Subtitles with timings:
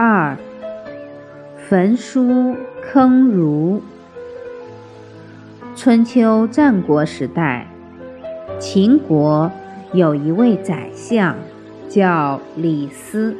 [0.00, 0.36] 二，
[1.68, 3.82] 焚书坑儒。
[5.74, 7.66] 春秋战国时代，
[8.60, 9.50] 秦国
[9.92, 11.34] 有一位宰相，
[11.88, 13.36] 叫李斯。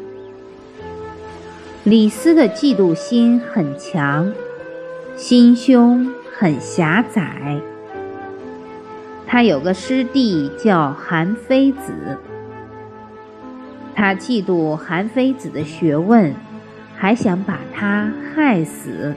[1.84, 4.32] 李斯的嫉妒心很强，
[5.14, 7.61] 心胸很狭窄。
[9.29, 12.19] 他有个师弟叫韩非子。
[13.95, 16.33] 他嫉妒韩非子的学问，
[16.98, 19.15] 还想把他害死，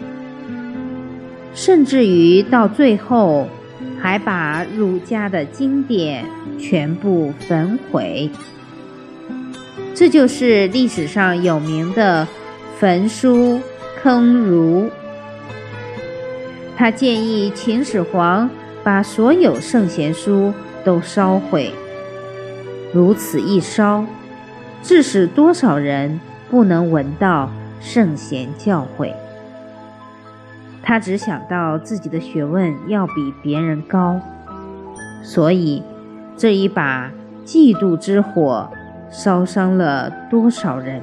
[1.54, 3.48] 甚至于到最后
[4.00, 6.24] 还把儒家的经典
[6.60, 8.30] 全部焚毁。
[9.96, 12.28] 这就是历史上有名的
[12.80, 13.60] 焚书
[14.02, 14.90] 坑儒。
[16.78, 18.50] 他建议秦始皇
[18.84, 20.54] 把所有圣贤书
[20.84, 21.72] 都烧毁，
[22.94, 24.06] 如此一烧。
[24.84, 29.12] 致使多少人不能闻到圣贤教诲？
[30.84, 34.20] 他只想到自己的学问要比别人高，
[35.24, 35.84] 所以
[36.38, 37.12] 这一把
[37.46, 38.70] 嫉妒之火
[39.10, 41.02] 烧伤了多少人，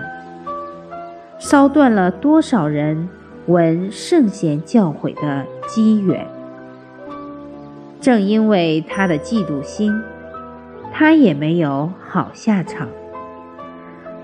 [1.39, 3.09] 烧断了多少人
[3.47, 6.27] 闻圣贤教诲的机缘。
[8.01, 9.93] 正因为他的嫉妒心，
[10.93, 12.89] 他也没有好下场。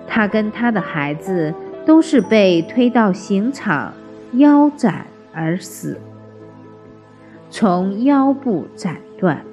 [0.06, 1.52] 他跟他的孩子
[1.86, 3.92] 都是被推到刑场
[4.32, 6.00] 腰斩而死，
[7.50, 9.44] 从腰部斩断。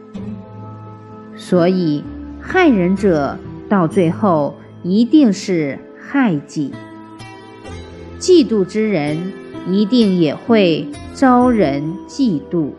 [1.36, 2.04] 所以
[2.40, 3.38] 害人者
[3.68, 6.74] 到最后一定是害己，
[8.20, 9.34] 嫉妒之人
[9.68, 12.72] 一定也会招人嫉妒。